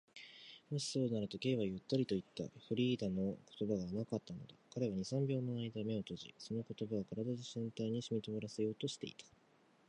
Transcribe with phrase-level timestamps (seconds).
[0.71, 2.43] 「もしそうなら」と、Ｋ はゆっくりといった。
[2.67, 4.55] フリーダの言葉が甘かったのだ。
[4.71, 9.05] 彼は二、三秒のあいだ眼を閉じ、その言葉を身体全体にしみとおらせようとした。